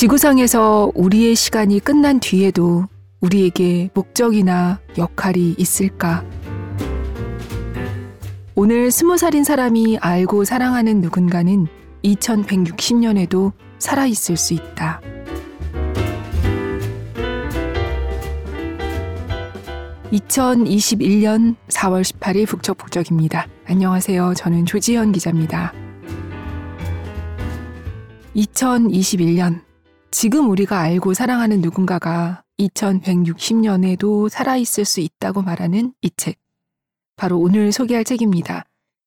지구상에서 0.00 0.92
우리의 0.94 1.34
시간이 1.34 1.78
끝난 1.80 2.20
뒤에도 2.20 2.86
우리에게 3.20 3.90
목적이나 3.92 4.80
역할이 4.96 5.56
있을까? 5.58 6.24
오늘 8.54 8.90
스무 8.90 9.18
살인 9.18 9.44
사람이 9.44 9.98
알고 9.98 10.44
사랑하는 10.44 11.02
누군가는 11.02 11.66
2160년에도 12.02 13.52
살아있을 13.78 14.38
수 14.38 14.54
있다. 14.54 15.02
2021년 20.12 21.56
4월 21.68 22.00
18일 22.02 22.46
북적북적입니다. 22.46 23.48
안녕하세요. 23.66 24.32
저는 24.34 24.64
조지현 24.64 25.12
기자입니다. 25.12 25.74
2021년 28.34 29.60
지금 30.10 30.50
우리가 30.50 30.80
알고 30.80 31.14
사랑하는 31.14 31.60
누군가가 31.60 32.42
2160년에도 32.58 34.28
살아있을 34.28 34.84
수 34.84 35.00
있다고 35.00 35.42
말하는 35.42 35.94
이 36.02 36.10
책. 36.16 36.36
바로 37.16 37.38
오늘 37.38 37.70
소개할 37.70 38.04
책입니다. 38.04 38.64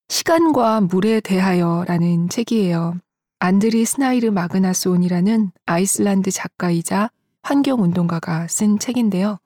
시간과 0.08 0.80
물에 0.80 1.20
대하여 1.20 1.84
라는 1.86 2.28
책이에요. 2.28 2.98
안드리 3.38 3.84
스나이르 3.84 4.30
마그나스온이라는 4.30 5.52
아이슬란드 5.66 6.30
작가이자 6.30 7.10
환경운동가가 7.42 8.48
쓴 8.48 8.78
책인데요. 8.78 9.38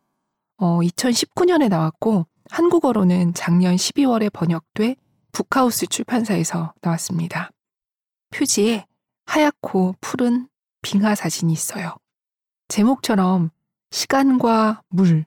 어, 0.59 0.79
2019년에 0.81 1.69
나왔고 1.69 2.27
한국어로는 2.51 3.35
작년 3.35 3.75
12월에 3.75 4.33
번역돼 4.33 4.95
북하우스 5.33 5.87
출판사에서 5.87 6.73
나왔습니다. 6.83 7.51
표지에 8.31 8.87
하얗고 9.27 9.97
푸른 10.01 10.49
빙하 10.83 11.15
사진이 11.15 11.53
있어요. 11.53 11.97
제목처럼 12.69 13.51
시간과 13.91 14.83
물, 14.89 15.25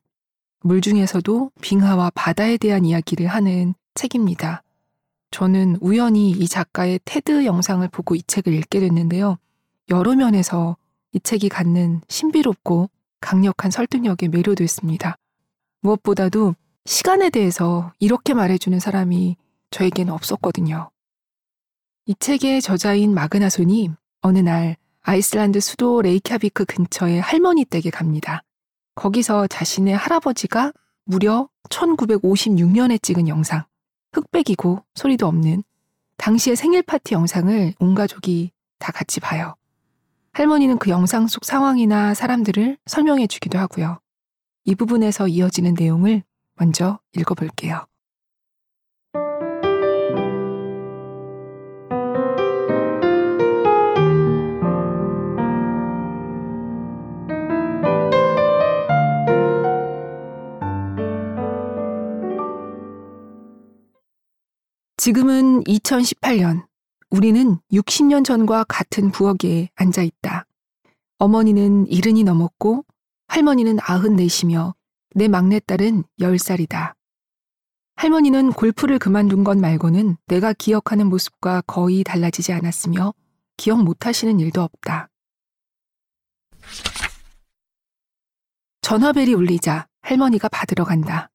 물 0.62 0.82
중에서도 0.82 1.52
빙하와 1.62 2.12
바다에 2.14 2.58
대한 2.58 2.86
이야기를 2.86 3.28
하는 3.28 3.74
책입니다. 3.96 4.64
저는 5.32 5.78
우연히 5.82 6.32
이 6.32 6.48
작가의 6.48 7.00
테드 7.06 7.46
영상을 7.46 7.88
보고 7.88 8.16
이 8.16 8.22
책을 8.22 8.54
읽게 8.54 8.80
됐는데요. 8.80 9.38
여러 9.90 10.16
면에서 10.16 10.78
이 11.14 11.20
책이 11.20 11.50
갖는 11.50 12.02
신비롭고 12.08 12.90
강력한 13.20 13.72
설득력에 13.72 14.28
매료됐습니다. 14.28 15.18
무엇보다도 15.82 16.56
시간에 16.86 17.30
대해서 17.30 17.94
이렇게 18.00 18.34
말해주는 18.34 18.80
사람이 18.80 19.38
저에게는 19.72 20.14
없었거든요. 20.14 20.90
이 22.06 22.16
책의 22.16 22.62
저자인 22.62 23.14
마그나손이 23.14 23.90
어느 24.22 24.40
날 24.40 24.76
아이슬란드 25.04 25.60
수도 25.60 26.02
레이캬비크 26.02 26.66
근처의 26.68 27.22
할머니 27.22 27.66
댁에 27.66 27.90
갑니다. 27.90 28.44
거기서 28.96 29.48
자신의 29.48 29.96
할아버지가 29.96 30.74
무려 31.06 31.50
1956년에 31.70 33.02
찍은 33.02 33.28
영상, 33.28 33.64
흑백이고 34.14 34.84
소리도 34.94 35.26
없는 35.28 35.64
당시의 36.18 36.56
생일 36.56 36.84
파티 36.84 37.16
영상을 37.16 37.74
온 37.80 37.96
가족이 37.96 38.52
다 38.78 38.92
같이 38.92 39.20
봐요. 39.20 39.56
할머니는 40.34 40.78
그 40.78 40.90
영상 40.90 41.28
속 41.28 41.46
상황이나 41.46 42.14
사람들을 42.14 42.78
설명해 42.86 43.28
주기도 43.28 43.58
하고요. 43.58 44.00
이 44.66 44.76
부분에서 44.76 45.28
이어지는 45.28 45.74
내용을 45.74 46.24
먼저 46.56 47.00
읽어볼게요. 47.18 47.86
지금은 65.02 65.64
2018년. 65.64 66.64
우리는 67.10 67.58
60년 67.74 68.24
전과 68.24 68.66
같은 68.66 69.10
부엌에 69.10 69.70
앉아 69.74 70.04
있다. 70.04 70.46
어머니는 71.18 71.88
이른이 71.88 72.24
넘었고 72.24 72.86
할머니는 73.28 73.80
아흔 73.82 74.16
넷이며 74.16 74.76
내 75.16 75.28
막내딸은 75.28 76.04
열 76.20 76.38
살이다. 76.38 76.94
할머니는 77.96 78.52
골프를 78.52 79.00
그만둔 79.00 79.44
것 79.44 79.58
말고는 79.58 80.18
내가 80.28 80.54
기억하는 80.54 81.08
모습과 81.08 81.62
거의 81.66 82.04
달라지지 82.04 82.54
않았으며 82.54 83.16
기억 83.58 83.84
못하시는 83.84 84.40
일도 84.40 84.62
없다. 84.62 85.10
전화벨이 88.82 89.34
울리자 89.34 89.88
할머니가 90.04 90.48
받으러 90.50 90.84
간다. 90.84 91.31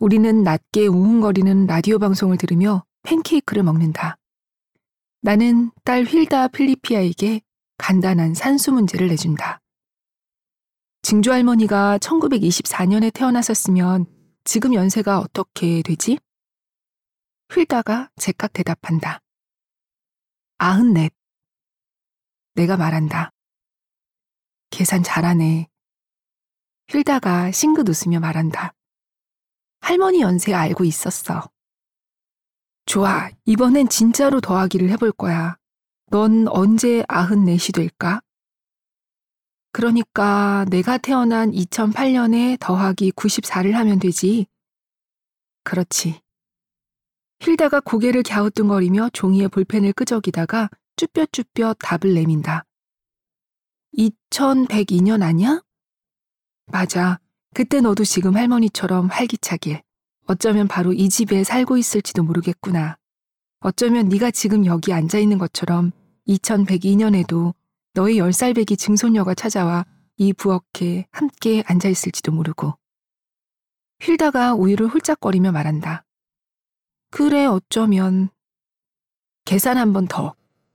우리는 0.00 0.42
낮게 0.42 0.86
웅웅거리는 0.86 1.66
라디오 1.66 1.98
방송을 1.98 2.38
들으며 2.38 2.86
팬케이크를 3.02 3.62
먹는다. 3.62 4.16
나는 5.20 5.70
딸 5.84 6.04
휠다 6.04 6.48
필리피아에게 6.48 7.42
간단한 7.76 8.32
산수 8.32 8.72
문제를 8.72 9.08
내준다. 9.08 9.60
증조 11.02 11.32
할머니가 11.32 11.98
1924년에 11.98 13.12
태어났었으면 13.12 14.06
지금 14.44 14.72
연세가 14.72 15.18
어떻게 15.18 15.82
되지? 15.82 16.18
휠다가 17.52 18.08
제깍 18.16 18.54
대답한다. 18.54 19.20
아흔넷. 20.56 21.12
내가 22.54 22.78
말한다. 22.78 23.32
계산 24.70 25.02
잘하네. 25.02 25.68
휠다가 26.88 27.50
싱긋 27.50 27.86
웃으며 27.86 28.18
말한다. 28.20 28.72
할머니 29.80 30.20
연세 30.20 30.54
알고 30.54 30.84
있었어. 30.84 31.50
좋아, 32.86 33.30
이번엔 33.44 33.88
진짜로 33.88 34.40
더하기를 34.40 34.90
해볼 34.90 35.12
거야. 35.12 35.56
넌 36.06 36.48
언제 36.48 37.04
아흔 37.08 37.44
넷이 37.44 37.72
될까? 37.72 38.20
그러니까 39.72 40.64
내가 40.68 40.98
태어난 40.98 41.52
2008년에 41.52 42.58
더하기 42.58 43.12
94를 43.12 43.72
하면 43.72 44.00
되지. 44.00 44.46
그렇지. 45.62 46.20
힐다가 47.38 47.80
고개를 47.80 48.24
갸우뚱거리며 48.24 49.10
종이에 49.12 49.46
볼펜을 49.48 49.92
끄적이다가 49.92 50.68
쭈뼛쭈뼛 50.96 51.76
답을 51.78 52.14
내민다. 52.14 52.64
2102년 53.96 55.22
아니야? 55.22 55.62
맞아. 56.66 57.19
그때 57.54 57.80
너도 57.80 58.04
지금 58.04 58.36
할머니처럼 58.36 59.08
활기차길. 59.08 59.82
어쩌면 60.26 60.68
바로 60.68 60.92
이 60.92 61.08
집에 61.08 61.42
살고 61.42 61.76
있을지도 61.76 62.22
모르겠구나. 62.22 62.96
어쩌면 63.60 64.08
네가 64.08 64.30
지금 64.30 64.64
여기 64.66 64.92
앉아 64.92 65.18
있는 65.18 65.38
것처럼 65.38 65.92
2102년에도 66.28 67.54
너의 67.94 68.16
10살 68.16 68.54
배기 68.54 68.76
증손녀가 68.76 69.34
찾아와 69.34 69.84
이 70.16 70.32
부엌에 70.32 71.06
함께 71.10 71.64
앉아 71.66 71.88
있을지도 71.88 72.30
모르고. 72.32 72.74
힐다가 74.00 74.54
우유를 74.54 74.86
훌쩍거리며 74.86 75.52
말한다. 75.52 76.04
그래 77.10 77.46
어쩌면 77.46 78.30
계산 79.44 79.76
한 79.76 79.92
번 79.92 80.06
더. 80.06 80.34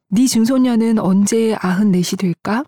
네 0.10 0.28
증손녀는 0.28 1.00
언제 1.00 1.56
아흔넷이 1.60 2.18
될까? 2.18 2.64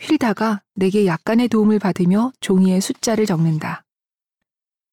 휠다가 0.00 0.62
내게 0.74 1.06
약간의 1.06 1.48
도움을 1.48 1.78
받으며 1.78 2.32
종이에 2.40 2.80
숫자를 2.80 3.26
적는다. 3.26 3.84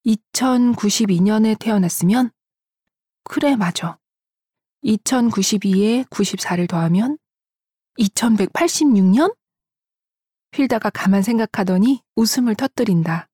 2092년에 0.06 1.58
태어났으면? 1.60 2.32
그래, 3.24 3.56
맞아. 3.56 3.98
2092에 4.84 6.08
94를 6.10 6.68
더하면 6.68 7.18
2186년? 8.00 9.36
휠다가 10.54 10.90
가만 10.90 11.22
생각하더니 11.22 12.02
웃음을 12.16 12.56
터뜨린다. 12.56 13.28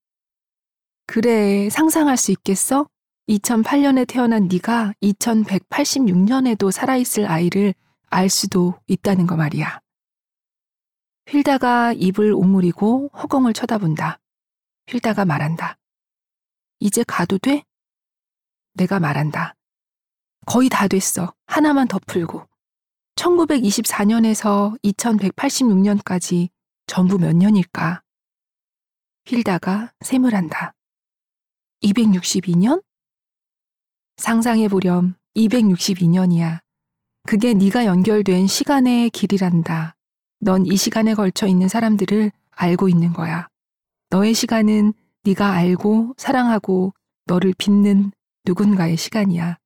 그래, 1.07 1.69
상상할 1.69 2.17
수 2.17 2.31
있겠어? 2.31 2.88
2008년에 3.27 4.07
태어난 4.07 4.47
네가 4.47 4.94
2186년에도 5.01 6.71
살아있을 6.71 7.29
아이를 7.29 7.74
알 8.09 8.29
수도 8.29 8.79
있다는 8.88 9.27
거 9.27 9.35
말이야. 9.35 9.81
휠다가 11.31 11.94
입을 11.94 12.33
오므리고 12.33 13.10
허공을 13.13 13.54
쳐다본다. 13.54 14.19
휠다가 14.89 15.24
말한다. 15.24 15.78
이제 16.81 17.06
가도 17.07 17.38
돼? 17.38 17.63
내가 18.74 19.00
말한다. 19.00 19.56
거의 20.45 20.68
다 20.68 20.89
됐어. 20.89 21.33
하나만 21.45 21.88
더 21.88 22.00
풀고. 22.06 22.45
1924년에서 23.16 24.78
2186년까지 24.83 26.50
전부 26.86 27.18
몇 27.18 27.34
년일까? 27.34 28.01
휠다가 29.25 29.94
셈을 30.01 30.36
한다. 30.36 30.74
262년? 31.81 32.84
상상해보렴 34.18 35.16
262년이야. 35.38 36.60
그게 37.25 37.54
네가 37.54 37.86
연결된 37.86 38.48
시간의 38.48 39.12
길이란다. 39.12 39.95
넌 40.43 40.65
이 40.65 40.75
시간에 40.75 41.13
걸쳐 41.13 41.45
있는 41.45 41.67
사람들을 41.67 42.31
알고 42.51 42.89
있는 42.89 43.13
거야. 43.13 43.47
너의 44.09 44.33
시간은 44.33 44.93
네가 45.23 45.51
알고 45.51 46.15
사랑하고 46.17 46.93
너를 47.25 47.53
빚는 47.57 48.11
누군가의 48.45 48.97
시간이야. 48.97 49.57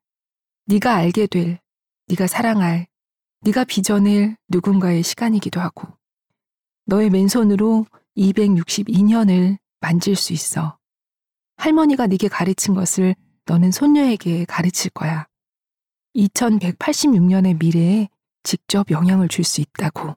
네가 0.66 0.94
알게 0.96 1.28
될, 1.28 1.60
네가 2.08 2.28
사랑할, 2.28 2.88
네가 3.42 3.64
빚어낼 3.64 4.36
누군가의 4.50 5.02
시간이기도 5.02 5.62
하고. 5.62 5.88
너의 6.86 7.10
맨손으로 7.10 7.86
262년을 8.18 9.58
만질 9.80 10.18
수 10.18 10.34
있어. 10.34 10.78
할머니가 11.56 12.08
네게 12.08 12.28
가르친 12.28 12.74
것을 12.74 13.16
너는 13.46 13.72
손녀에게 13.72 14.44
가르칠 14.44 14.92
거야. 14.92 15.26
2186년의 16.16 17.58
미래에 17.60 18.10
직접 18.44 18.92
영향을 18.92 19.30
줄 19.30 19.46
수 19.46 19.62
있다고. 19.62 20.16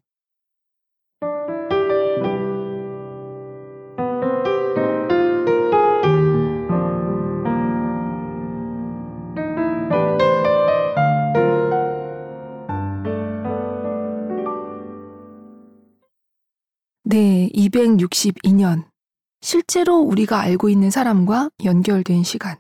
네, 17.11 17.49
262년. 17.55 18.85
실제로 19.41 19.97
우리가 19.97 20.41
알고 20.41 20.69
있는 20.69 20.91
사람과 20.91 21.49
연결된 21.65 22.23
시간. 22.23 22.59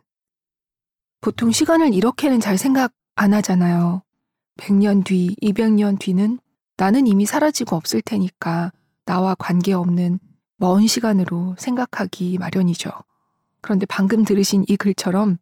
보통 1.20 1.52
시간을 1.52 1.92
이렇게는 1.92 2.40
잘 2.40 2.56
생각 2.56 2.94
안 3.14 3.34
하잖아요. 3.34 4.00
100년 4.56 5.04
뒤, 5.04 5.36
200년 5.42 5.98
뒤는 5.98 6.38
나는 6.78 7.06
이미 7.06 7.26
사라지고 7.26 7.76
없을 7.76 8.00
테니까 8.00 8.72
나와 9.04 9.34
관계없는 9.34 10.18
먼 10.56 10.86
시간으로 10.86 11.54
생각하기 11.58 12.38
마련이죠. 12.38 12.90
그런데 13.60 13.84
방금 13.84 14.24
들으신 14.24 14.64
이 14.66 14.78
글처럼 14.78 15.36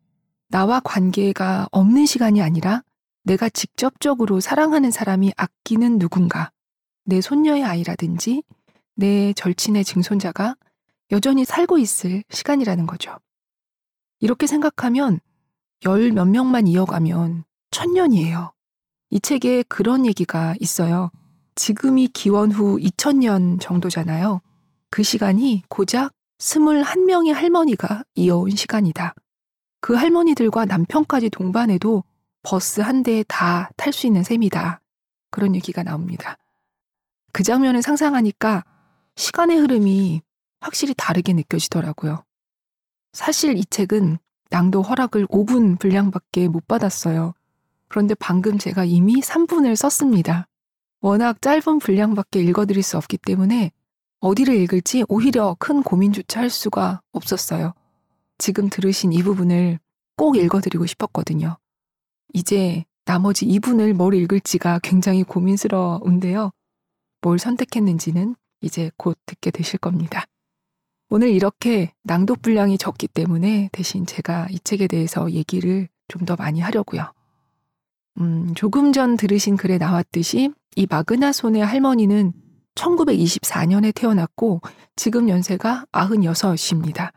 나와 0.49 0.81
관계가 0.81 1.69
없는 1.71 2.07
시간이 2.07 2.43
아니라 2.43 2.83
내가 3.23 3.51
직접적으로 3.51 4.41
사랑하는 4.41 4.91
사람이 4.91 5.33
아끼는 5.37 6.01
누군가, 6.01 6.51
내 7.05 7.21
손녀의 7.21 7.63
아이라든지 7.63 8.43
내 8.97 9.33
절친의 9.35 9.85
증손자가 9.85 10.57
여전히 11.13 11.45
살고 11.45 11.79
있을 11.79 12.25
시간이라는 12.31 12.87
거죠. 12.87 13.17
이렇게 14.21 14.47
생각하면 14.47 15.21
열 15.85 16.11
몇 16.11 16.25
명만 16.27 16.67
이어가면 16.67 17.45
천년이에요. 17.71 18.53
이 19.11 19.21
책에 19.21 19.63
그런 19.69 20.07
얘기가 20.07 20.55
있어요. 20.61 21.11
지금이 21.55 22.09
기원 22.09 22.51
후 22.51 22.79
2000년 22.79 23.61
정도잖아요. 23.61 24.41
그 24.91 25.03
시간이 25.03 25.63
고작 25.69 26.13
21명의 26.39 27.33
할머니가 27.33 28.05
이어온 28.15 28.51
시간이다. 28.51 29.15
그 29.81 29.95
할머니들과 29.95 30.65
남편까지 30.65 31.31
동반해도 31.31 32.03
버스 32.43 32.81
한 32.81 33.03
대에 33.03 33.23
다 33.29 33.71
탈 33.77 33.93
수 33.93 34.07
있는 34.07 34.23
셈이다. 34.23 34.81
그런 35.31 35.55
얘기가 35.55 35.83
나옵니다. 35.83 36.37
그 37.33 37.43
장면을 37.43 37.83
상상하니까 37.83 38.65
시간의 39.17 39.59
흐름이 39.59 40.23
확실히 40.61 40.95
다르게 40.95 41.33
느껴지더라고요. 41.33 42.25
사실 43.13 43.57
이 43.57 43.65
책은 43.65 44.19
낭도 44.51 44.83
허락을 44.83 45.27
5분 45.27 45.79
분량밖에 45.79 46.49
못 46.49 46.67
받았어요. 46.67 47.35
그런데 47.89 48.15
방금 48.15 48.59
제가 48.59 48.85
이미 48.85 49.21
3분을 49.21 49.75
썼습니다. 49.77 50.47
워낙 51.01 51.41
짧은 51.41 51.79
분량밖에 51.79 52.41
읽어드릴 52.41 52.83
수 52.83 52.97
없기 52.97 53.19
때문에 53.19 53.71
어디를 54.21 54.55
읽을지 54.57 55.05
오히려 55.09 55.57
큰 55.59 55.83
고민조차 55.83 56.41
할 56.41 56.51
수가 56.51 57.01
없었어요. 57.13 57.75
지금 58.39 58.69
들으신 58.69 59.13
이 59.13 59.23
부분을 59.23 59.79
꼭 60.17 60.37
읽어드리고 60.37 60.87
싶었거든요. 60.87 61.59
이제 62.33 62.85
나머지 63.05 63.47
2분을 63.47 63.93
뭘 63.93 64.15
읽을지가 64.15 64.81
굉장히 64.83 65.23
고민스러운데요. 65.23 66.51
뭘 67.21 67.39
선택했는지는 67.39 68.35
이제 68.61 68.91
곧 68.97 69.19
듣게 69.27 69.51
되실 69.51 69.79
겁니다. 69.79 70.25
오늘 71.09 71.29
이렇게 71.31 71.93
낭독 72.03 72.43
분량이 72.43 72.79
적기 72.79 73.07
때문에 73.07 73.69
대신 73.73 74.07
제가 74.07 74.49
이 74.51 74.59
책에 74.59 74.87
대해서 74.87 75.31
얘기를 75.31 75.89
좀 76.09 76.25
더 76.25 76.37
많이 76.37 76.61
하려고요. 76.61 77.13
음, 78.21 78.55
조금 78.55 78.93
전 78.93 79.17
들으신 79.17 79.57
글에 79.57 79.79
나왔듯이 79.79 80.53
이 80.77 80.87
마그나 80.89 81.33
손의 81.33 81.65
할머니는 81.65 82.33
1924년에 82.77 83.95
태어났고 83.95 84.61
지금 84.95 85.29
연세가 85.29 85.87
96입니다. 85.93 87.11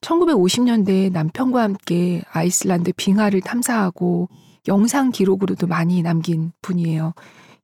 1950년대에 0.00 1.12
남편과 1.12 1.62
함께 1.62 2.22
아이슬란드 2.30 2.92
빙하를 2.96 3.40
탐사하고 3.42 4.28
영상 4.68 5.10
기록으로도 5.10 5.66
많이 5.66 6.02
남긴 6.02 6.52
분이에요. 6.62 7.12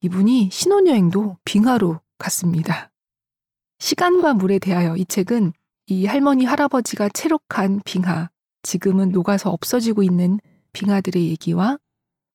이분이 0.02 0.50
신혼여행도 0.52 1.38
빙하로 1.44 2.00
갔습니다. 2.18 2.91
시간과 3.82 4.34
물에 4.34 4.60
대하여 4.60 4.96
이 4.96 5.04
책은 5.04 5.52
이 5.88 6.06
할머니 6.06 6.44
할아버지가 6.44 7.08
체록한 7.08 7.80
빙하, 7.84 8.30
지금은 8.62 9.10
녹아서 9.10 9.50
없어지고 9.50 10.04
있는 10.04 10.38
빙하들의 10.72 11.26
얘기와 11.30 11.78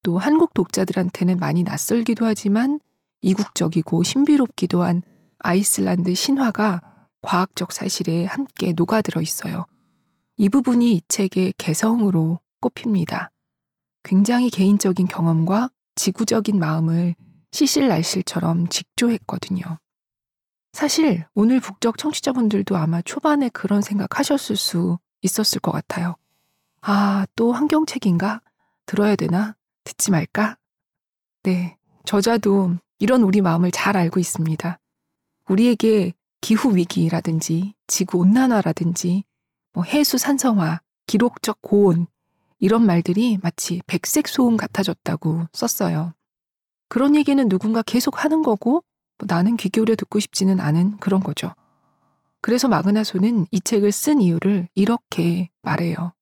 또 0.04 0.18
한국 0.18 0.54
독자들한테는 0.54 1.38
많이 1.38 1.64
낯설기도 1.64 2.26
하지만 2.26 2.82
이국적이고 3.22 4.04
신비롭기도 4.04 4.84
한 4.84 5.02
아이슬란드 5.40 6.16
신화가 6.16 6.82
과학적 7.22 7.72
사실에 7.72 8.26
함께 8.26 8.74
녹아들어 8.76 9.22
있어요. 9.22 9.68
이 10.36 10.50
부분이 10.50 10.96
이 10.96 11.02
책의 11.08 11.54
개성으로 11.58 12.42
꼽힙니다. 12.60 13.32
굉장히 14.04 14.50
개인적인 14.50 15.08
경험과 15.08 15.70
지구적인 15.96 16.60
마음을 16.60 17.16
시실날실처럼 17.54 18.68
직조했거든요. 18.68 19.80
사실 20.78 21.26
오늘 21.34 21.60
북적 21.60 21.98
청취자분들도 21.98 22.78
아마 22.78 23.02
초반에 23.02 23.50
그런 23.50 23.82
생각 23.82 24.20
하셨을 24.20 24.56
수 24.56 25.00
있었을 25.24 25.60
것 25.60 25.72
같아요. 25.72 26.18
아, 26.82 27.26
또 27.36 27.52
환경책인가? 27.52 28.42
들어야 28.86 29.16
되나? 29.16 29.56
듣지 29.86 30.12
말까? 30.12 30.56
네, 31.42 31.76
저자도 32.06 32.76
이런 33.00 33.24
우리 33.24 33.42
마음을 33.42 33.72
잘 33.72 33.98
알고 33.98 34.20
있습니다. 34.20 34.78
우리에게 35.50 36.14
기후 36.42 36.76
위기라든지 36.76 37.74
지구 37.88 38.20
온난화라든지 38.20 39.24
뭐 39.74 39.84
해수 39.84 40.20
산성화, 40.20 40.82
기록적 41.08 41.58
고온 41.64 42.06
이런 42.60 42.86
말들이 42.86 43.40
마치 43.42 43.82
백색 43.88 44.28
소음 44.28 44.58
같아졌다고 44.58 45.48
썼어요. 45.54 46.14
그런 46.88 47.16
얘기는 47.16 47.50
누군가 47.50 47.82
계속 47.82 48.24
하는 48.24 48.44
거고 48.44 48.72
뭐 48.72 48.82
나는 49.26 49.58
귀 49.58 49.70
기울여 49.70 49.96
듣고 49.96 50.20
싶지는 50.20 50.60
않은 50.60 50.98
그런 50.98 51.22
거죠. 51.22 51.54
그래서 52.42 52.68
마그나소는 52.68 53.48
이 53.52 53.60
책을 53.62 53.92
쓴 53.92 54.22
이유를 54.22 54.70
이렇게 54.76 55.50
말해요. 55.62 56.14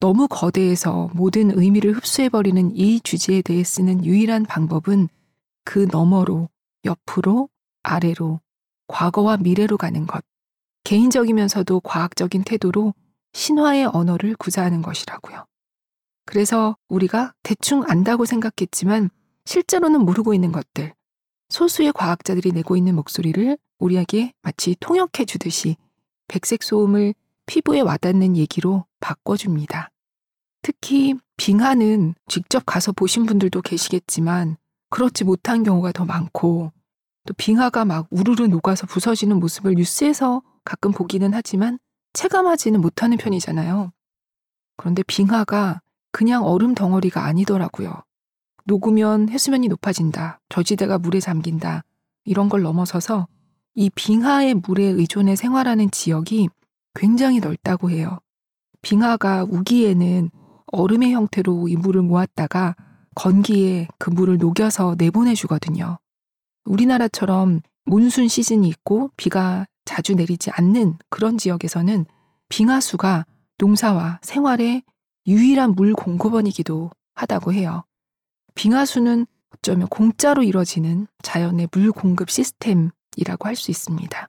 너무 0.00 0.26
거대해서 0.28 1.10
모든 1.14 1.56
의미를 1.56 1.92
흡수해버리는 1.92 2.74
이 2.74 3.00
주제에 3.00 3.40
대해 3.40 3.62
쓰는 3.62 4.04
유일한 4.04 4.44
방법은 4.44 5.08
그 5.64 5.86
너머로, 5.90 6.48
옆으로, 6.84 7.48
아래로, 7.82 8.40
과거와 8.88 9.36
미래로 9.38 9.76
가는 9.76 10.06
것. 10.06 10.24
개인적이면서도 10.84 11.80
과학적인 11.80 12.42
태도로 12.42 12.94
신화의 13.32 13.86
언어를 13.86 14.34
구사하는 14.36 14.82
것이라고요. 14.82 15.46
그래서 16.26 16.76
우리가 16.88 17.32
대충 17.42 17.84
안다고 17.86 18.24
생각했지만 18.24 19.08
실제로는 19.44 20.00
모르고 20.00 20.34
있는 20.34 20.52
것들, 20.52 20.94
소수의 21.52 21.92
과학자들이 21.92 22.52
내고 22.52 22.76
있는 22.76 22.94
목소리를 22.94 23.58
우리에게 23.78 24.32
마치 24.40 24.74
통역해 24.80 25.26
주듯이 25.26 25.76
백색 26.26 26.62
소음을 26.62 27.14
피부에 27.46 27.80
와닿는 27.80 28.36
얘기로 28.38 28.86
바꿔줍니다. 29.00 29.90
특히 30.62 31.14
빙하는 31.36 32.14
직접 32.26 32.64
가서 32.64 32.92
보신 32.92 33.26
분들도 33.26 33.60
계시겠지만 33.60 34.56
그렇지 34.88 35.24
못한 35.24 35.62
경우가 35.62 35.92
더 35.92 36.06
많고 36.06 36.72
또 37.26 37.34
빙하가 37.36 37.84
막 37.84 38.06
우르르 38.10 38.44
녹아서 38.44 38.86
부서지는 38.86 39.38
모습을 39.38 39.74
뉴스에서 39.74 40.42
가끔 40.64 40.90
보기는 40.90 41.34
하지만 41.34 41.78
체감하지는 42.14 42.80
못하는 42.80 43.18
편이잖아요. 43.18 43.92
그런데 44.78 45.02
빙하가 45.02 45.82
그냥 46.12 46.46
얼음 46.46 46.74
덩어리가 46.74 47.24
아니더라고요. 47.24 48.02
녹으면 48.64 49.28
해수면이 49.28 49.68
높아진다. 49.68 50.40
저지대가 50.48 50.98
물에 50.98 51.20
잠긴다. 51.20 51.82
이런 52.24 52.48
걸 52.48 52.62
넘어서서 52.62 53.26
이 53.74 53.90
빙하의 53.90 54.54
물에 54.54 54.84
의존해 54.84 55.36
생활하는 55.36 55.90
지역이 55.90 56.48
굉장히 56.94 57.40
넓다고 57.40 57.90
해요. 57.90 58.18
빙하가 58.82 59.44
우기에는 59.44 60.30
얼음의 60.66 61.12
형태로 61.12 61.68
이 61.68 61.76
물을 61.76 62.02
모았다가 62.02 62.76
건기에 63.14 63.88
그 63.98 64.10
물을 64.10 64.38
녹여서 64.38 64.96
내보내주거든요. 64.98 65.98
우리나라처럼 66.64 67.60
몬순 67.84 68.28
시즌이 68.28 68.68
있고 68.68 69.10
비가 69.16 69.66
자주 69.84 70.14
내리지 70.14 70.50
않는 70.52 70.96
그런 71.10 71.38
지역에서는 71.38 72.06
빙하수가 72.48 73.26
농사와 73.58 74.20
생활의 74.22 74.82
유일한 75.26 75.74
물 75.74 75.94
공급원이기도 75.94 76.90
하다고 77.14 77.52
해요. 77.52 77.84
빙하수는 78.54 79.26
어쩌면 79.54 79.88
공짜로 79.88 80.42
이뤄지는 80.42 81.06
자연의 81.22 81.68
물 81.72 81.92
공급 81.92 82.30
시스템이라고 82.30 83.46
할 83.46 83.56
수 83.56 83.70
있습니다. 83.70 84.28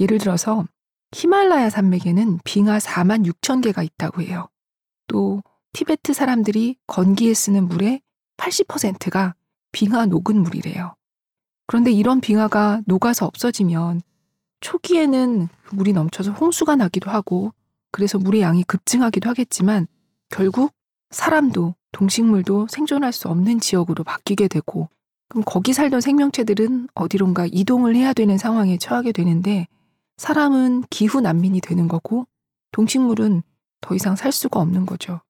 예를 0.00 0.18
들어서 0.18 0.64
히말라야 1.12 1.70
산맥에는 1.70 2.40
빙하 2.44 2.78
4만 2.78 3.26
6천 3.26 3.62
개가 3.62 3.82
있다고 3.82 4.22
해요. 4.22 4.48
또 5.06 5.42
티베트 5.72 6.12
사람들이 6.12 6.76
건기에 6.86 7.32
쓰는 7.34 7.68
물의 7.68 8.00
80%가 8.36 9.34
빙하 9.72 10.06
녹은 10.06 10.42
물이래요. 10.42 10.94
그런데 11.66 11.90
이런 11.90 12.20
빙하가 12.20 12.82
녹아서 12.86 13.26
없어지면 13.26 14.02
초기에는 14.60 15.48
물이 15.72 15.92
넘쳐서 15.92 16.32
홍수가 16.32 16.76
나기도 16.76 17.10
하고 17.10 17.52
그래서 17.92 18.18
물의 18.18 18.40
양이 18.40 18.62
급증하기도 18.64 19.28
하겠지만 19.28 19.86
결국 20.28 20.72
사람도 21.10 21.74
동식물도 21.92 22.66
생존할 22.68 23.12
수 23.12 23.28
없는 23.28 23.60
지역으로 23.60 24.04
바뀌게 24.04 24.48
되고 24.48 24.88
그럼 25.28 25.42
거기 25.46 25.72
살던 25.72 26.00
생명체들은 26.00 26.88
어디론가 26.94 27.46
이동을 27.50 27.96
해야 27.96 28.12
되는 28.12 28.38
상황에 28.38 28.78
처하게 28.78 29.12
되는데 29.12 29.66
사람은 30.16 30.84
기후 30.90 31.20
난민이 31.20 31.60
되는 31.60 31.88
거고 31.88 32.26
동식물은 32.72 33.42
더 33.80 33.94
이상 33.94 34.16
살 34.16 34.32
수가 34.32 34.60
없는 34.60 34.86
거죠. 34.86 35.20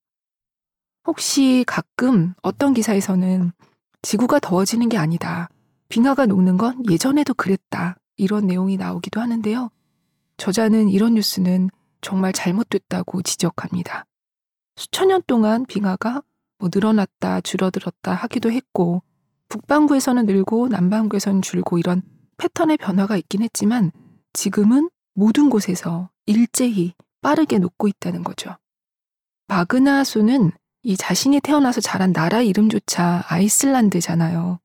혹시 1.06 1.64
가끔 1.66 2.34
어떤 2.42 2.74
기사에서는 2.74 3.52
지구가 4.02 4.40
더워지는 4.40 4.88
게 4.88 4.98
아니다. 4.98 5.48
빙하가 5.88 6.26
녹는 6.26 6.56
건 6.56 6.82
예전에도 6.90 7.34
그랬다. 7.34 7.96
이런 8.16 8.46
내용이 8.46 8.76
나오기도 8.76 9.20
하는데요. 9.20 9.70
저자는 10.36 10.88
이런 10.88 11.14
뉴스는 11.14 11.70
정말 12.00 12.32
잘못됐다고 12.32 13.22
지적합니다. 13.22 14.04
수천 14.76 15.08
년 15.08 15.22
동안 15.26 15.64
빙하가 15.66 16.22
뭐 16.58 16.70
늘어났다, 16.72 17.40
줄어들었다 17.42 18.14
하기도 18.14 18.50
했고, 18.50 19.02
북반구에서는 19.48 20.26
늘고 20.26 20.68
남반구에서는 20.68 21.42
줄고 21.42 21.78
이런 21.78 22.02
패턴의 22.38 22.76
변화가 22.78 23.16
있긴 23.16 23.42
했지만, 23.42 23.92
지금은 24.32 24.90
모든 25.14 25.50
곳에서 25.50 26.10
일제히 26.26 26.92
빠르게 27.22 27.58
녹고 27.58 27.88
있다는 27.88 28.22
거죠. 28.22 28.56
바그나수는 29.48 30.52
이 30.82 30.96
자신이 30.96 31.40
태어나서 31.40 31.80
자란 31.80 32.12
나라 32.12 32.42
이름조차 32.42 33.24
아이슬란드잖아요. 33.28 34.58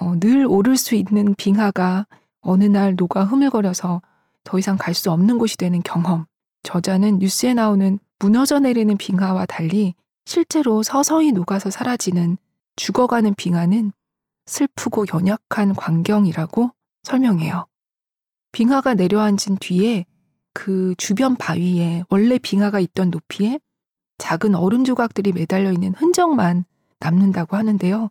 어, 0.00 0.20
늘 0.20 0.46
오를 0.46 0.76
수 0.76 0.94
있는 0.94 1.34
빙하가 1.34 2.06
어느 2.40 2.64
날 2.64 2.94
녹아 2.96 3.24
흐물거려서 3.24 4.02
더 4.44 4.58
이상 4.58 4.76
갈 4.76 4.94
수 4.94 5.10
없는 5.10 5.38
곳이 5.38 5.56
되는 5.56 5.82
경험. 5.82 6.26
저자는 6.62 7.18
뉴스에 7.18 7.54
나오는 7.54 7.98
무너져 8.22 8.60
내리는 8.60 8.96
빙하와 8.96 9.46
달리 9.46 9.96
실제로 10.26 10.84
서서히 10.84 11.32
녹아서 11.32 11.70
사라지는 11.70 12.38
죽어가는 12.76 13.34
빙하는 13.34 13.90
슬프고 14.46 15.06
연약한 15.12 15.74
광경이라고 15.74 16.70
설명해요. 17.02 17.66
빙하가 18.52 18.94
내려앉은 18.94 19.56
뒤에 19.58 20.06
그 20.54 20.94
주변 20.98 21.34
바위에 21.34 22.04
원래 22.10 22.38
빙하가 22.38 22.78
있던 22.78 23.10
높이에 23.10 23.58
작은 24.18 24.54
얼음 24.54 24.84
조각들이 24.84 25.32
매달려 25.32 25.72
있는 25.72 25.92
흔적만 25.94 26.64
남는다고 27.00 27.56
하는데요. 27.56 28.08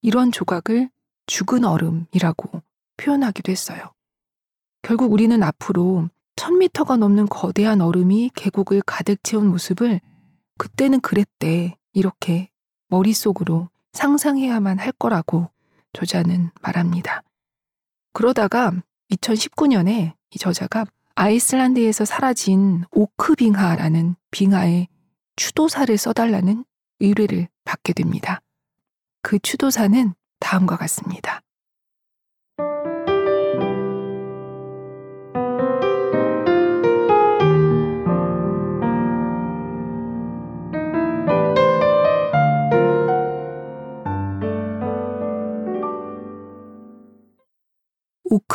이런 0.00 0.32
조각을 0.32 0.88
죽은 1.26 1.66
얼음이라고 1.66 2.62
표현하기도 2.96 3.52
했어요. 3.52 3.92
결국 4.80 5.12
우리는 5.12 5.42
앞으로 5.42 6.08
1000미터가 6.40 6.96
넘는 6.96 7.26
거대한 7.26 7.82
얼음이 7.82 8.30
계곡을 8.34 8.82
가득 8.86 9.22
채운 9.22 9.48
모습을 9.48 10.00
그때는 10.56 11.00
그랬대. 11.00 11.76
이렇게 11.92 12.48
머릿속으로 12.88 13.68
상상해야만 13.92 14.78
할 14.78 14.92
거라고 14.92 15.50
저자는 15.92 16.50
말합니다. 16.62 17.22
그러다가 18.12 18.72
2019년에 19.10 20.12
이 20.30 20.38
저자가 20.38 20.86
아이슬란드에서 21.16 22.04
사라진 22.04 22.84
오크 22.92 23.34
빙하라는 23.34 24.14
빙하의 24.30 24.86
추도사를 25.34 25.96
써달라는 25.96 26.64
의뢰를 27.00 27.48
받게 27.64 27.92
됩니다. 27.92 28.40
그 29.20 29.40
추도사는 29.40 30.14
다음과 30.38 30.76
같습니다. 30.76 31.40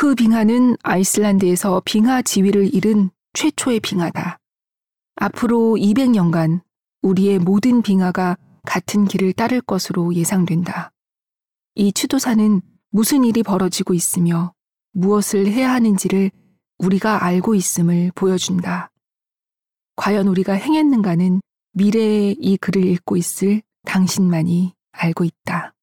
오크 0.06 0.14
빙하는 0.14 0.76
아이슬란드에서 0.84 1.82
빙하 1.84 2.22
지위를 2.22 2.72
잃은 2.72 3.10
최초의 3.32 3.80
빙하다. 3.80 4.38
앞으로 5.16 5.74
200년간 5.80 6.60
우리의 7.02 7.40
모든 7.40 7.82
빙하가 7.82 8.36
같은 8.64 9.06
길을 9.06 9.32
따를 9.32 9.60
것으로 9.60 10.14
예상된다. 10.14 10.92
이 11.74 11.92
추도사는 11.92 12.60
무슨 12.90 13.24
일이 13.24 13.42
벌어지고 13.42 13.94
있으며 13.94 14.52
무엇을 14.92 15.48
해야 15.48 15.72
하는지를 15.72 16.30
우리가 16.78 17.24
알고 17.24 17.56
있음을 17.56 18.12
보여준다. 18.14 18.92
과연 19.96 20.28
우리가 20.28 20.52
행했는가는 20.52 21.40
미래의 21.72 22.36
이 22.38 22.56
글을 22.58 22.84
읽고 22.84 23.16
있을 23.16 23.60
당신만이 23.84 24.72
알고 24.92 25.24
있다. 25.24 25.74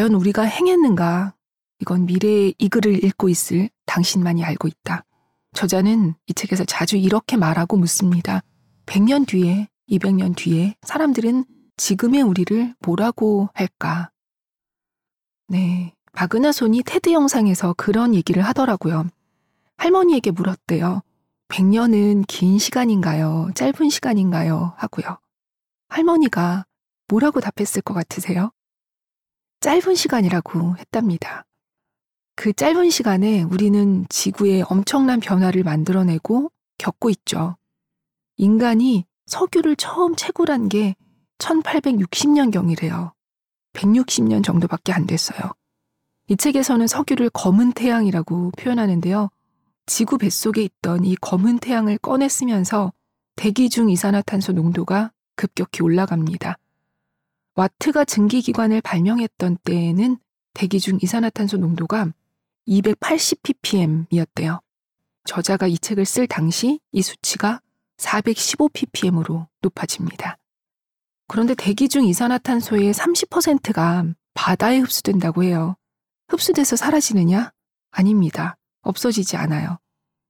과연 0.00 0.14
우리가 0.14 0.44
행했는가? 0.44 1.34
이건 1.80 2.06
미래의 2.06 2.54
이 2.56 2.68
글을 2.70 3.04
읽고 3.04 3.28
있을 3.28 3.68
당신만이 3.84 4.42
알고 4.42 4.66
있다. 4.66 5.04
저자는 5.52 6.14
이 6.26 6.32
책에서 6.32 6.64
자주 6.64 6.96
이렇게 6.96 7.36
말하고 7.36 7.76
묻습니다. 7.76 8.40
100년 8.86 9.28
뒤에, 9.28 9.68
200년 9.90 10.34
뒤에 10.34 10.74
사람들은 10.80 11.44
지금의 11.76 12.22
우리를 12.22 12.74
뭐라고 12.78 13.50
할까? 13.52 14.10
네. 15.48 15.94
바그나손이 16.14 16.82
테드 16.84 17.12
영상에서 17.12 17.74
그런 17.76 18.14
얘기를 18.14 18.42
하더라고요. 18.42 19.06
할머니에게 19.76 20.30
물었대요. 20.30 21.02
100년은 21.48 22.24
긴 22.26 22.58
시간인가요? 22.58 23.50
짧은 23.54 23.90
시간인가요? 23.90 24.72
하고요. 24.78 25.18
할머니가 25.90 26.64
뭐라고 27.08 27.40
답했을 27.40 27.82
것 27.82 27.92
같으세요? 27.92 28.50
짧은 29.60 29.94
시간이라고 29.94 30.76
했답니다. 30.78 31.44
그 32.34 32.54
짧은 32.54 32.88
시간에 32.88 33.42
우리는 33.42 34.06
지구에 34.08 34.62
엄청난 34.62 35.20
변화를 35.20 35.62
만들어내고 35.64 36.50
겪고 36.78 37.10
있죠. 37.10 37.56
인간이 38.38 39.04
석유를 39.26 39.76
처음 39.76 40.16
채굴한 40.16 40.70
게 40.70 40.96
1860년경이래요. 41.38 43.12
160년 43.74 44.42
정도밖에 44.42 44.92
안 44.92 45.06
됐어요. 45.06 45.52
이 46.28 46.36
책에서는 46.36 46.86
석유를 46.86 47.28
검은 47.30 47.72
태양이라고 47.72 48.52
표현하는데요. 48.52 49.28
지구 49.84 50.16
뱃속에 50.16 50.62
있던 50.62 51.04
이 51.04 51.16
검은 51.16 51.58
태양을 51.58 51.98
꺼냈으면서 51.98 52.94
대기 53.36 53.68
중 53.68 53.90
이산화탄소 53.90 54.52
농도가 54.52 55.12
급격히 55.36 55.82
올라갑니다. 55.82 56.56
와트가 57.54 58.04
증기기관을 58.04 58.80
발명했던 58.80 59.58
때에는 59.64 60.16
대기 60.54 60.80
중 60.80 60.98
이산화탄소 61.00 61.56
농도가 61.56 62.12
280ppm이었대요. 62.68 64.60
저자가 65.24 65.66
이 65.66 65.78
책을 65.78 66.04
쓸 66.04 66.26
당시 66.26 66.80
이 66.92 67.02
수치가 67.02 67.60
415ppm으로 67.98 69.46
높아집니다. 69.60 70.38
그런데 71.28 71.54
대기 71.54 71.88
중 71.88 72.04
이산화탄소의 72.06 72.92
30%가 72.92 74.04
바다에 74.34 74.78
흡수된다고 74.78 75.44
해요. 75.44 75.76
흡수돼서 76.28 76.76
사라지느냐? 76.76 77.52
아닙니다. 77.90 78.56
없어지지 78.82 79.36
않아요. 79.36 79.78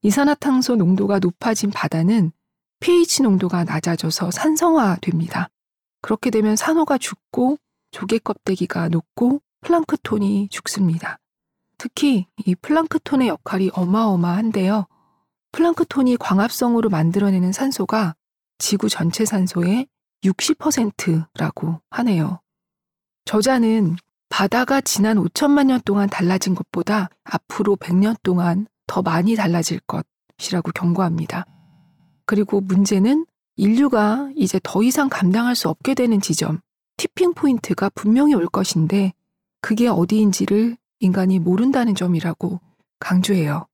이산화탄소 0.03 0.77
농도가 0.77 1.19
높아진 1.19 1.71
바다는 1.71 2.33
pH 2.81 3.23
농도가 3.23 3.65
낮아져서 3.65 4.31
산성화됩니다. 4.31 5.51
그렇게 6.01 6.31
되면 6.31 6.57
산호가 6.57 6.99
죽고 6.99 7.59
조개 7.91 8.19
껍데기가 8.19 8.89
녹고 8.89 9.41
플랑크톤이 9.63 10.49
죽습니다. 10.49 11.19
특히 11.79 12.27
이 12.45 12.55
플랑크톤의 12.55 13.29
역할이 13.29 13.71
어마어마한데요. 13.73 14.87
플랑크톤이 15.53 16.17
광합성으로 16.17 16.91
만들어내는 16.91 17.53
산소가 17.53 18.15
지구 18.59 18.89
전체 18.89 19.25
산소의 19.25 19.87
60%라고 20.25 21.81
하네요. 21.91 22.41
저자는 23.25 23.97
바다가 24.29 24.81
지난 24.81 25.17
5천만 25.17 25.67
년 25.67 25.81
동안 25.85 26.09
달라진 26.09 26.55
것보다 26.55 27.09
앞으로 27.25 27.77
100년 27.77 28.17
동안 28.23 28.67
더 28.87 29.03
많이 29.03 29.35
달라질 29.35 29.81
것이라고 29.81 30.71
경고합니다. 30.73 31.47
그리고 32.27 32.61
문제는 32.61 33.27
인류가 33.61 34.31
이제 34.37 34.59
더 34.63 34.83
이상 34.83 35.11
감당할 35.11 35.55
수 35.55 35.69
없게 35.69 35.93
되는 35.93 36.19
지점, 36.23 36.61
티핑 36.97 37.35
포인트가 37.35 37.91
분명히 37.91 38.33
올 38.33 38.47
것인데 38.47 39.13
그게 39.61 39.87
어디인지를 39.87 40.79
인간이 41.01 41.39
모른다는 41.39 41.95
점이라고 41.95 42.59
강조해요. 43.01 43.67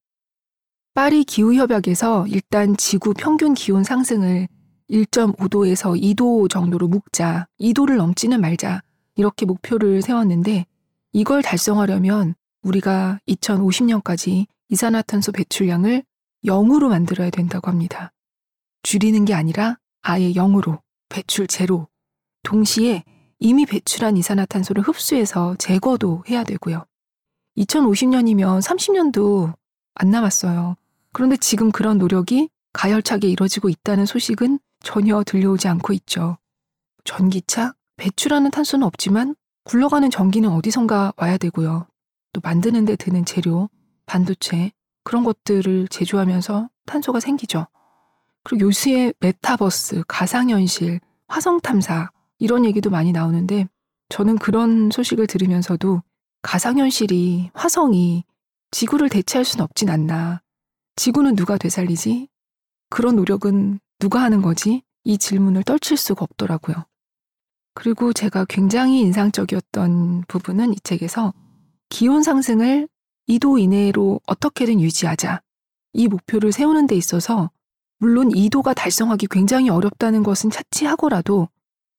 파리 0.93 1.23
기후협약에서 1.23 2.27
일단 2.27 2.77
지구 2.77 3.15
평균 3.15 3.55
기온 3.55 3.85
상승을 3.85 4.49
1.5도에서 4.91 5.97
2도 6.01 6.51
정도로 6.51 6.89
묶자, 6.89 7.47
2도를 7.61 7.97
넘지는 7.97 8.41
말자, 8.41 8.83
이렇게 9.15 9.47
목표를 9.47 10.03
세웠는데 10.03 10.67
이걸 11.13 11.43
달성하려면 11.43 12.35
우리가 12.63 13.21
2050년까지 13.29 14.47
이산화탄소 14.69 15.31
배출량을 15.31 16.03
0으로 16.45 16.89
만들어야 16.89 17.31
된다고 17.31 17.71
합니다. 17.71 18.13
줄이는 18.87 19.25
게 19.25 19.35
아니라 19.35 19.79
아예 20.01 20.33
0으로, 20.33 20.81
배출 21.09 21.49
제로. 21.49 21.89
동시에 22.45 23.03
이미 23.41 23.67
배출한 23.67 24.17
이산화탄소를 24.17 24.85
흡수해서 24.85 25.57
제거도 25.59 26.23
해야 26.29 26.45
되고요. 26.45 26.87
2050년이면 27.59 28.63
30년도 28.63 29.53
안 29.97 30.11
남았어요. 30.11 30.77
그런데 31.13 31.37
지금 31.37 31.73
그런 31.73 31.99
노력이 31.99 32.49
가열차게 32.75 33.29
이뤄지고 33.29 33.71
있다는 33.71 34.07
소식은 34.07 34.61
전혀 34.85 35.25
들려오지 35.25 35.67
않고 35.67 35.93
있죠. 35.95 36.39
전기차? 37.03 37.75
배출하는 37.97 38.53
탄소는 38.53 38.87
없지만 38.87 39.35
굴러가는 39.65 40.11
전기는 40.11 40.49
어디선가 40.49 41.15
와야 41.17 41.39
되고요. 41.39 41.89
또 42.33 42.41
만드는 42.41 42.85
데 42.85 42.95
드는 42.95 43.25
재료, 43.25 43.69
반도체, 44.05 44.71
그런 45.03 45.25
것들을 45.25 45.89
제조하면서 45.89 46.69
탄소가 46.87 47.19
생기죠. 47.19 47.67
그리고 48.47 48.67
요새 48.67 49.13
메타버스, 49.19 50.05
가상현실, 50.07 51.01
화성탐사, 51.27 52.13
이런 52.39 52.65
얘기도 52.65 52.91
많이 52.91 53.11
나오는데 53.11 53.67
저는 54.09 54.39
그런 54.39 54.89
소식을 54.93 55.27
들으면서도 55.27 56.01
가상현실이, 56.43 57.51
화성이 57.55 58.23
지구를 58.71 59.09
대체할 59.09 59.45
수는 59.45 59.65
없진 59.65 59.91
않나. 59.91 60.43
지구는 60.95 61.35
누가 61.35 61.59
되살리지? 61.59 62.29
그런 62.89 63.17
노력은 63.17 63.81
누가 63.99 64.23
하는 64.23 64.43
거지? 64.43 64.85
이 65.03 65.19
질문을 65.19 65.65
떨칠 65.65 65.97
수가 65.97 66.23
없더라고요. 66.23 66.85
그리고 67.75 68.13
제가 68.13 68.45
굉장히 68.49 69.01
인상적이었던 69.01 70.23
부분은 70.29 70.73
이 70.73 70.77
책에서 70.85 71.35
기온 71.89 72.23
상승을 72.23 72.87
2도 73.29 73.61
이내로 73.61 74.21
어떻게든 74.25 74.81
유지하자. 74.81 75.43
이 75.95 76.07
목표를 76.07 76.53
세우는 76.53 76.87
데 76.87 76.95
있어서 76.95 77.51
물론 77.99 78.29
2도가 78.29 78.75
달성하기 78.75 79.29
굉장히 79.29 79.71
어렵다는 79.71 80.23
것은 80.23 80.51
차치하고라도 80.51 81.49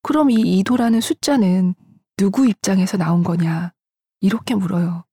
그럼 0.04 0.30
이 0.30 0.63
2도라는 0.63 1.01
숫자는 1.01 1.75
누구 2.18 2.48
입장에서 2.48 2.98
나온 2.98 3.24
거냐. 3.24 3.74
이렇게 4.22 4.55
물어요. 4.55 5.05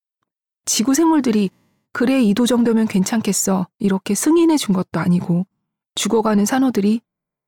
지구 0.64 0.94
생물들이 0.94 1.50
그래 1.92 2.22
2도 2.22 2.46
정도면 2.46 2.86
괜찮겠어. 2.86 3.66
이렇게 3.78 4.14
승인해 4.14 4.56
준 4.56 4.74
것도 4.74 5.00
아니고 5.00 5.46
죽어가는 5.94 6.44
산호들이 6.44 7.00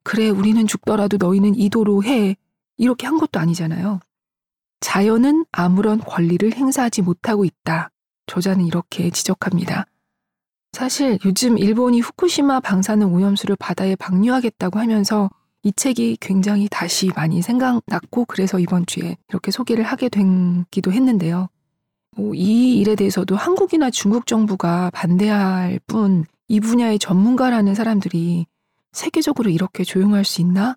그래 0.04 0.28
우리는 0.28 0.66
죽더라도 0.66 1.16
너희는 1.16 1.52
2도로 1.54 2.04
해. 2.04 2.36
이렇게 2.76 3.06
한 3.06 3.18
것도 3.18 3.40
아니잖아요. 3.40 4.00
자연은 4.80 5.46
아무런 5.50 5.98
권리를 5.98 6.52
행사하지 6.54 7.02
못하고 7.02 7.44
있다. 7.44 7.90
저자는 8.26 8.66
이렇게 8.66 9.10
지적합니다. 9.10 9.86
사실 10.76 11.18
요즘 11.24 11.58
일본이 11.58 12.00
후쿠시마 12.00 12.60
방사능 12.60 13.12
오염수를 13.14 13.56
바다에 13.56 13.96
방류하겠다고 13.96 14.78
하면서 14.78 15.30
이 15.62 15.72
책이 15.72 16.18
굉장히 16.20 16.68
다시 16.70 17.10
많이 17.16 17.42
생각났고 17.42 18.26
그래서 18.26 18.58
이번 18.58 18.86
주에 18.86 19.16
이렇게 19.28 19.50
소개를 19.50 19.84
하게 19.84 20.08
된기도 20.08 20.92
했는데요. 20.92 21.48
이 22.34 22.78
일에 22.78 22.94
대해서도 22.94 23.36
한국이나 23.36 23.90
중국 23.90 24.26
정부가 24.26 24.90
반대할 24.92 25.80
뿐 25.86 26.24
이 26.48 26.60
분야의 26.60 26.98
전문가라는 26.98 27.74
사람들이 27.74 28.46
세계적으로 28.92 29.50
이렇게 29.50 29.82
조용할 29.82 30.24
수 30.24 30.40
있나? 30.40 30.76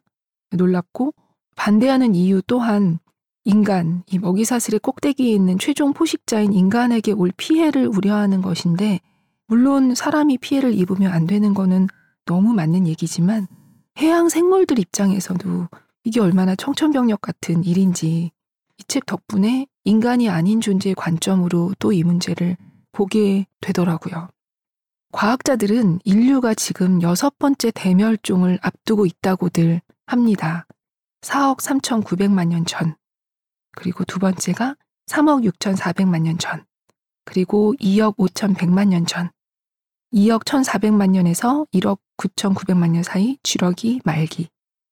놀랍고 0.51 1.13
반대하는 1.55 2.15
이유 2.15 2.41
또한 2.47 2.99
인간, 3.45 4.03
이 4.07 4.17
먹이사슬의 4.19 4.79
꼭대기에 4.79 5.31
있는 5.31 5.59
최종 5.59 5.93
포식자인 5.93 6.53
인간에게 6.53 7.11
올 7.11 7.31
피해를 7.35 7.87
우려하는 7.87 8.41
것인데, 8.41 8.99
물론 9.49 9.95
사람이 9.95 10.37
피해를 10.37 10.75
입으면 10.75 11.11
안 11.11 11.25
되는 11.25 11.55
거는 11.55 11.87
너무 12.25 12.53
맞는 12.53 12.85
얘기지만, 12.87 13.47
해양 13.97 14.29
생물들 14.29 14.77
입장에서도 14.77 15.67
이게 16.03 16.19
얼마나 16.21 16.55
청천벽력 16.55 17.19
같은 17.21 17.63
일인지 17.63 18.31
이 18.77 18.83
책 18.87 19.05
덕분에 19.07 19.65
인간이 19.83 20.29
아닌 20.29 20.61
존재의 20.61 20.93
관점으로 20.95 21.73
또 21.79 21.91
이 21.91 22.03
문제를 22.03 22.57
보게 22.91 23.47
되더라고요. 23.61 24.29
과학자들은 25.11 25.99
인류가 26.05 26.53
지금 26.53 27.01
여섯 27.01 27.37
번째 27.39 27.71
대멸종을 27.71 28.59
앞두고 28.61 29.07
있다고들 29.07 29.81
합니다. 30.05 30.67
4억 31.21 31.59
3,900만 31.59 32.49
년 32.49 32.65
전. 32.65 32.95
그리고 33.75 34.05
두 34.05 34.19
번째가 34.19 34.75
3억 35.07 35.43
6,400만 35.51 36.21
년 36.21 36.37
전. 36.37 36.63
그리고 37.25 37.73
2억 37.79 38.15
5,100만 38.17 38.89
년 38.89 39.05
전. 39.07 39.31
2억 40.13 40.43
1,400만 40.43 41.11
년에서 41.11 41.65
1억 41.73 41.99
9,900만 42.17 42.91
년 42.91 43.03
사이 43.03 43.37
쥐러기 43.43 44.01
말기. 44.03 44.49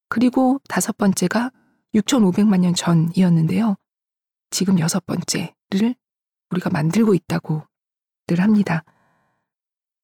그리고 0.09 0.59
다섯 0.69 0.97
번째가 0.97 1.51
6,500만 1.95 2.59
년 2.59 2.73
전이었는데요. 2.73 3.75
지금 4.51 4.79
여섯 4.79 5.05
번째를 5.05 5.95
우리가 6.51 6.69
만들고 6.69 7.13
있다고 7.13 7.63
늘 8.27 8.41
합니다. 8.41 8.83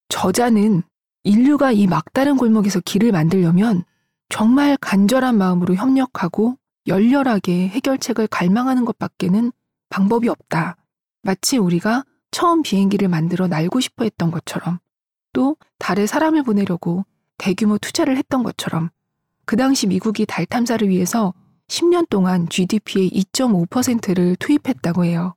저자는 0.09 0.83
인류가 1.23 1.71
이 1.71 1.87
막다른 1.87 2.35
골목에서 2.35 2.81
길을 2.81 3.11
만들려면 3.11 3.83
정말 4.29 4.77
간절한 4.77 5.37
마음으로 5.37 5.75
협력하고 5.75 6.57
열렬하게 6.87 7.69
해결책을 7.69 8.27
갈망하는 8.27 8.83
것밖에는 8.83 9.51
방법이 9.89 10.27
없다. 10.27 10.75
마치 11.21 11.57
우리가 11.57 12.03
처음 12.31 12.61
비행기를 12.61 13.07
만들어 13.07 13.47
날고 13.47 13.79
싶어 13.79 14.03
했던 14.03 14.31
것처럼 14.31 14.79
또 15.33 15.57
달에 15.79 16.07
사람을 16.07 16.43
보내려고 16.43 17.05
대규모 17.37 17.77
투자를 17.77 18.17
했던 18.17 18.43
것처럼 18.43 18.89
그 19.45 19.57
당시 19.57 19.87
미국이 19.87 20.25
달 20.25 20.45
탐사를 20.45 20.87
위해서 20.87 21.33
10년 21.67 22.07
동안 22.09 22.47
GDP의 22.49 23.09
2.5%를 23.09 24.35
투입했다고 24.37 25.05
해요. 25.05 25.35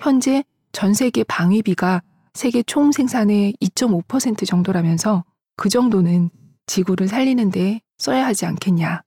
현재 0.00 0.44
전 0.72 0.92
세계 0.92 1.24
방위비가 1.24 2.02
세계 2.34 2.62
총 2.62 2.92
생산의 2.92 3.54
2.5% 3.62 4.46
정도라면서 4.46 5.24
그 5.56 5.68
정도는 5.68 6.28
지구를 6.66 7.08
살리는데 7.08 7.80
써야 7.96 8.26
하지 8.26 8.44
않겠냐. 8.44 9.02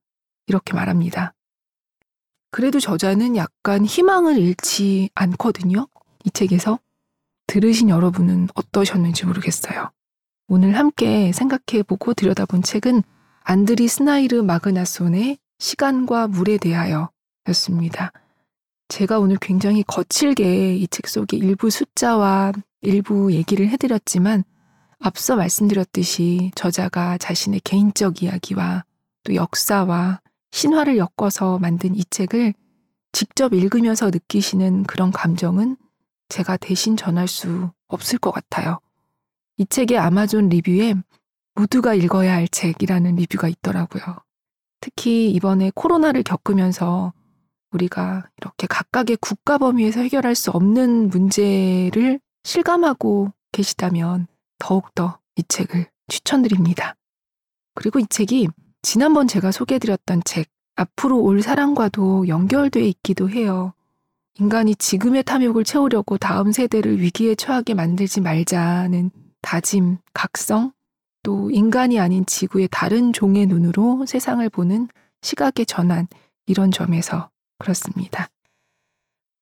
이렇게 0.47 0.73
말합니다. 0.73 1.33
그래도 2.49 2.79
저자는 2.79 3.35
약간 3.35 3.85
희망을 3.85 4.39
잃지 4.39 5.11
않거든요. 5.13 5.87
이 6.23 6.31
책에서. 6.31 6.79
들으신 7.45 7.89
여러분은 7.89 8.47
어떠셨는지 8.55 9.25
모르겠어요. 9.25 9.91
오늘 10.51 10.75
함께 10.75 11.31
생각해보고 11.31 12.15
들여다본 12.15 12.63
책은 12.63 13.03
안드리 13.43 13.87
스나이르 13.87 14.41
마그나손의 14.41 15.37
시간과 15.59 16.27
물에 16.27 16.57
대하여 16.57 17.11
였습니다. 17.49 18.11
제가 18.87 19.19
오늘 19.19 19.37
굉장히 19.39 19.83
거칠게 19.83 20.75
이 20.75 20.87
책 20.87 21.07
속의 21.07 21.39
일부 21.39 21.69
숫자와 21.69 22.53
일부 22.81 23.31
얘기를 23.31 23.69
해드렸지만 23.69 24.43
앞서 24.99 25.35
말씀드렸듯이 25.35 26.51
저자가 26.55 27.19
자신의 27.19 27.59
개인적 27.63 28.23
이야기와 28.23 28.85
또 29.25 29.35
역사와 29.35 30.19
신화를 30.51 30.97
엮어서 30.97 31.59
만든 31.59 31.93
이 31.95 32.03
책을 32.05 32.55
직접 33.11 33.53
읽으면서 33.53 34.07
느끼시는 34.09 34.83
그런 34.85 35.11
감정은 35.11 35.77
제가 36.29 36.57
대신 36.57 36.97
전할 36.97 37.27
수 37.27 37.69
없을 37.87 38.17
것 38.17 38.31
같아요. 38.31 38.79
이 39.59 39.65
책의 39.65 39.97
아마존 39.97 40.47
리뷰에 40.47 40.95
모두가 41.53 41.93
읽어야 41.93 42.33
할 42.33 42.47
책이라는 42.47 43.17
리뷰가 43.17 43.49
있더라고요. 43.49 44.15
특히 44.79 45.29
이번에 45.31 45.69
코로나를 45.75 46.23
겪으면서 46.23 47.11
우리가 47.71 48.29
이렇게 48.37 48.67
각각의 48.67 49.17
국가 49.17 49.57
범위에서 49.57 49.99
해결할 49.99 50.33
수 50.33 50.51
없는 50.51 51.09
문제를 51.09 52.21
실감하고 52.45 53.33
계시다면 53.51 54.27
더욱더 54.59 55.19
이 55.35 55.43
책을 55.43 55.87
추천드립니다. 56.07 56.95
그리고 57.75 57.99
이 57.99 58.05
책이 58.07 58.47
지난번 58.81 59.27
제가 59.27 59.51
소개해드렸던 59.51 60.21
책, 60.23 60.47
앞으로 60.77 61.19
올 61.21 61.41
사랑과도 61.41 62.29
연결돼 62.29 62.87
있기도 62.87 63.29
해요. 63.29 63.73
인간이 64.39 64.75
지금의 64.75 65.23
탐욕을 65.23 65.65
채우려고 65.65 66.17
다음 66.17 66.53
세대를 66.53 67.01
위기에 67.01 67.35
처하게 67.35 67.73
만들지 67.73 68.21
말자는 68.21 69.11
다짐, 69.49 69.97
각성, 70.13 70.73
또 71.23 71.49
인간이 71.49 71.99
아닌 71.99 72.23
지구의 72.23 72.67
다른 72.71 73.11
종의 73.11 73.47
눈으로 73.47 74.05
세상을 74.05 74.47
보는 74.51 74.87
시각의 75.23 75.65
전환, 75.65 76.07
이런 76.45 76.69
점에서 76.69 77.31
그렇습니다. 77.57 78.27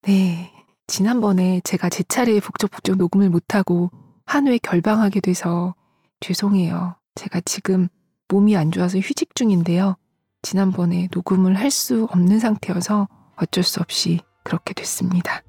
네. 0.03 0.53
지난번에 0.87 1.59
제가 1.65 1.89
제 1.89 2.03
차례에 2.03 2.39
북적북적 2.39 2.95
녹음을 2.95 3.29
못하고 3.29 3.91
한회 4.25 4.57
결방하게 4.59 5.19
돼서 5.19 5.75
죄송해요. 6.21 6.95
제가 7.15 7.41
지금 7.41 7.89
몸이 8.29 8.55
안 8.55 8.71
좋아서 8.71 8.99
휴직 8.99 9.35
중인데요. 9.35 9.97
지난번에 10.41 11.09
녹음을 11.11 11.59
할 11.59 11.69
수 11.69 12.07
없는 12.11 12.39
상태여서 12.39 13.09
어쩔 13.35 13.61
수 13.61 13.81
없이 13.81 14.21
그렇게 14.43 14.73
됐습니다. 14.73 15.43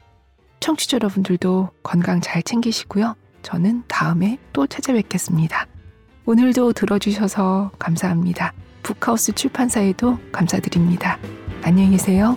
청취자 0.59 0.97
여러분들도 0.97 1.71
건강 1.85 2.21
잘 2.21 2.43
챙기시고요. 2.43 3.15
저는 3.43 3.85
다음에 3.89 4.39
또 4.53 4.67
찾아뵙겠습니다. 4.67 5.67
오늘도 6.27 6.73
들어주셔서 6.75 7.71
감사합니다. 7.79 8.53
북하우스 8.83 9.33
출판사에도 9.33 10.19
감사드립니다. 10.33 11.19
안녕히 11.63 11.91
계세요. 11.91 12.37